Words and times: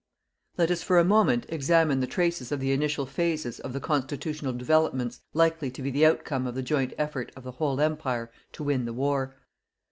Let 0.57 0.71
us 0.71 0.81
for 0.81 0.97
a 0.97 1.03
moment 1.05 1.45
examine 1.49 1.99
the 1.99 2.07
traces 2.07 2.51
of 2.51 2.59
the 2.59 2.71
initial 2.71 3.05
phases 3.05 3.59
of 3.59 3.71
the 3.71 3.79
constitutional 3.79 4.51
developments 4.53 5.21
likely 5.35 5.69
to 5.69 5.81
be 5.83 5.91
the 5.91 6.07
outcome 6.07 6.47
of 6.47 6.55
the 6.55 6.63
joint 6.63 6.91
effort 6.97 7.31
of 7.35 7.43
the 7.43 7.51
whole 7.51 7.79
Empire 7.79 8.31
to 8.53 8.63
win 8.63 8.85
the 8.85 8.93
war. 8.93 9.35